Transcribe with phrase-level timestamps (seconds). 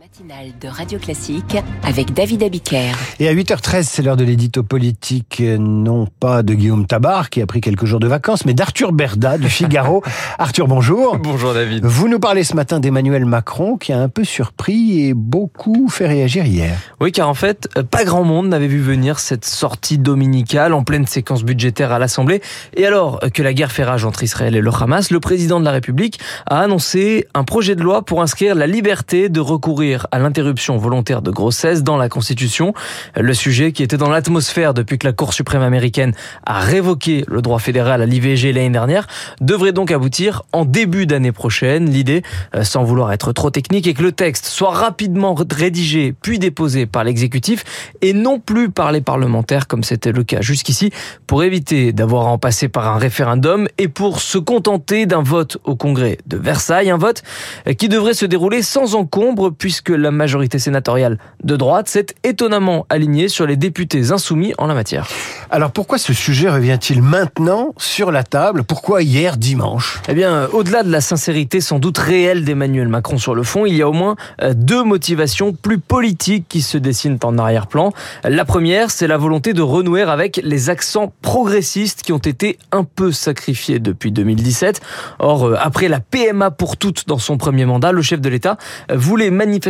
[0.00, 2.92] matinale de Radio Classique avec David Abiker.
[3.20, 7.46] Et à 8h13, c'est l'heure de l'édito politique, non pas de Guillaume Tabar, qui a
[7.46, 10.02] pris quelques jours de vacances, mais d'Arthur Berda, du Figaro.
[10.38, 11.18] Arthur, bonjour.
[11.18, 11.84] Bonjour David.
[11.84, 16.08] Vous nous parlez ce matin d'Emmanuel Macron, qui a un peu surpris et beaucoup fait
[16.08, 16.76] réagir hier.
[17.00, 21.06] Oui, car en fait, pas grand monde n'avait vu venir cette sortie dominicale en pleine
[21.06, 22.40] séquence budgétaire à l'Assemblée.
[22.76, 25.64] Et alors que la guerre fait rage entre Israël et le Hamas, le président de
[25.64, 30.18] la République a annoncé un projet de loi pour inscrire la liberté de recourir à
[30.18, 32.74] l'interruption volontaire de grossesse dans la Constitution.
[33.16, 37.42] Le sujet qui était dans l'atmosphère depuis que la Cour suprême américaine a révoqué le
[37.42, 39.06] droit fédéral à l'IVG l'année dernière
[39.40, 41.90] devrait donc aboutir en début d'année prochaine.
[41.90, 42.22] L'idée,
[42.54, 46.86] euh, sans vouloir être trop technique, est que le texte soit rapidement rédigé puis déposé
[46.86, 47.64] par l'exécutif
[48.00, 50.90] et non plus par les parlementaires comme c'était le cas jusqu'ici
[51.26, 55.58] pour éviter d'avoir à en passer par un référendum et pour se contenter d'un vote
[55.64, 57.22] au Congrès de Versailles, un vote
[57.66, 62.06] euh, qui devrait se dérouler sans encombre puisque que la majorité sénatoriale de droite s'est
[62.22, 65.08] étonnamment alignée sur les députés insoumis en la matière.
[65.50, 68.64] Alors pourquoi ce sujet revient-il maintenant sur la table?
[68.64, 70.00] Pourquoi hier dimanche?
[70.08, 73.76] Eh bien, au-delà de la sincérité sans doute réelle d'Emmanuel Macron sur le fond, il
[73.76, 77.92] y a au moins euh, deux motivations plus politiques qui se dessinent en arrière-plan.
[78.24, 82.84] La première, c'est la volonté de renouer avec les accents progressistes qui ont été un
[82.84, 84.80] peu sacrifiés depuis 2017.
[85.18, 88.56] Or, euh, après la PMA pour toutes dans son premier mandat, le chef de l'État
[88.92, 89.63] voulait manifester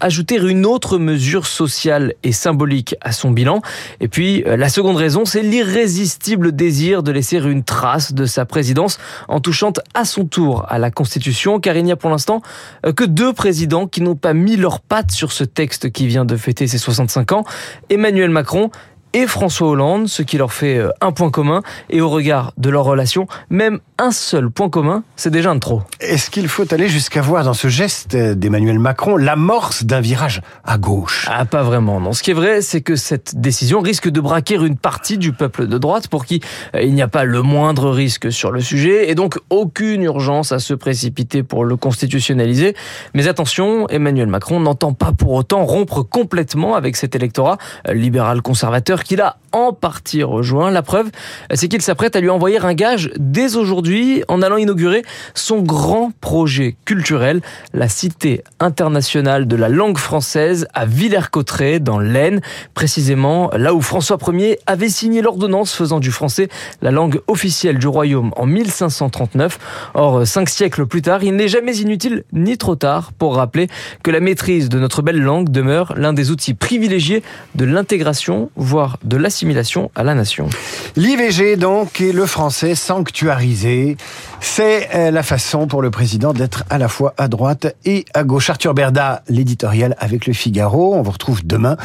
[0.00, 3.62] ajouter une autre mesure sociale et symbolique à son bilan.
[4.00, 8.44] Et puis, euh, la seconde raison, c'est l'irrésistible désir de laisser une trace de sa
[8.44, 12.42] présidence en touchant à son tour à la Constitution, car il n'y a pour l'instant
[12.86, 16.24] euh, que deux présidents qui n'ont pas mis leurs pattes sur ce texte qui vient
[16.24, 17.44] de fêter ses 65 ans,
[17.88, 18.70] Emmanuel Macron
[19.12, 21.62] et François Hollande, ce qui leur fait euh, un point commun.
[21.88, 25.60] Et au regard de leur relation, même un seul point commun, c'est déjà un de
[25.60, 25.82] trop.
[26.00, 30.78] Est-ce qu'il faut aller jusqu'à voir dans ce geste d'Emmanuel Macron l'amorce d'un virage à
[30.78, 31.26] gauche?
[31.30, 32.00] Ah, pas vraiment.
[32.00, 32.12] Non.
[32.12, 35.66] Ce qui est vrai, c'est que cette décision risque de braquer une partie du peuple
[35.66, 36.40] de droite pour qui
[36.74, 40.52] euh, il n'y a pas le moindre risque sur le sujet et donc aucune urgence
[40.52, 42.74] à se précipiter pour le constitutionnaliser.
[43.14, 48.42] Mais attention, Emmanuel Macron n'entend pas pour autant rompre complètement avec cet électorat euh, libéral
[48.42, 50.70] conservateur qu'il a en partie rejoint.
[50.70, 51.10] La preuve,
[51.54, 55.02] c'est qu'il s'apprête à lui envoyer un gage dès aujourd'hui en allant inaugurer
[55.34, 57.40] son grand projet culturel,
[57.72, 62.40] la Cité internationale de la langue française à Villers-Cotterêts dans l'Aisne,
[62.74, 66.48] précisément là où François Ier avait signé l'ordonnance faisant du français
[66.82, 69.58] la langue officielle du royaume en 1539.
[69.94, 73.68] Or, cinq siècles plus tard, il n'est jamais inutile ni trop tard pour rappeler
[74.02, 77.22] que la maîtrise de notre belle langue demeure l'un des outils privilégiés
[77.54, 80.48] de l'intégration, voire de l'assimilation à la nation.
[80.96, 83.96] L'IVG donc et le français sanctuarisé,
[84.40, 88.24] c'est euh, la façon pour le président d'être à la fois à droite et à
[88.24, 88.50] gauche.
[88.50, 91.76] Arthur Berda, l'éditorial avec le Figaro, on vous retrouve demain.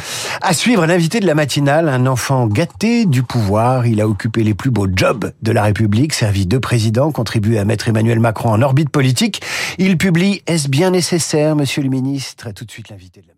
[0.41, 4.53] À suivre l'invité de la matinale, un enfant gâté du pouvoir, il a occupé les
[4.53, 8.61] plus beaux jobs de la République, servi de président, contribué à mettre Emmanuel Macron en
[8.61, 9.41] orbite politique.
[9.77, 12.51] Il publie Est-ce bien nécessaire, monsieur le ministre?
[12.53, 13.34] Tout de suite l'invité de la